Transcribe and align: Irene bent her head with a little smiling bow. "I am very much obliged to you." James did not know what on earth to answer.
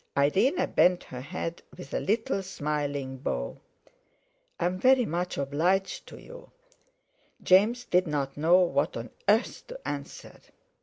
Irene 0.17 0.65
bent 0.71 1.03
her 1.03 1.21
head 1.21 1.61
with 1.77 1.93
a 1.93 1.99
little 1.99 2.41
smiling 2.41 3.17
bow. 3.19 3.61
"I 4.59 4.65
am 4.65 4.79
very 4.79 5.05
much 5.05 5.37
obliged 5.37 6.07
to 6.07 6.19
you." 6.19 6.49
James 7.43 7.85
did 7.85 8.07
not 8.07 8.35
know 8.35 8.61
what 8.61 8.97
on 8.97 9.11
earth 9.29 9.67
to 9.67 9.79
answer. 9.87 10.39